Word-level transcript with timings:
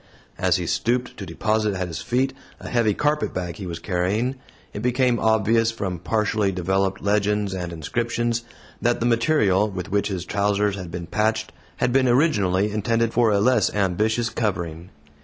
As 0.39 0.55
he 0.55 0.65
stooped 0.65 1.15
to 1.17 1.27
deposit 1.27 1.75
at 1.75 1.87
his 1.87 2.01
feet 2.01 2.33
a 2.59 2.67
heavy 2.67 2.95
carpetbag 2.95 3.57
he 3.57 3.67
was 3.67 3.77
carrying, 3.77 4.33
it 4.73 4.81
became 4.81 5.19
obvious, 5.19 5.69
from 5.69 5.99
partially 5.99 6.51
developed 6.51 7.03
legends 7.03 7.53
and 7.53 7.71
inscriptions, 7.71 8.41
that 8.81 8.99
the 8.99 9.05
material 9.05 9.69
with 9.69 9.91
which 9.91 10.07
his 10.07 10.25
trousers 10.25 10.75
had 10.75 10.89
been 10.89 11.05
patched 11.05 11.51
had 11.77 11.93
been 11.93 12.07
originally 12.07 12.71
intended 12.71 13.13
for 13.13 13.29
a 13.29 13.39
less 13.39 13.71
ambitious 13.75 14.29
covering. 14.31 14.89